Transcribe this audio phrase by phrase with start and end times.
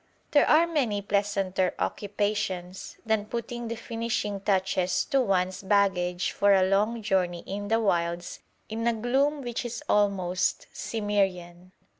[0.31, 6.65] There are many pleasanter occupations than putting the finishing touches to one's baggage for a
[6.67, 11.71] long journey in the wilds in a gloom which is almost Cimmerian.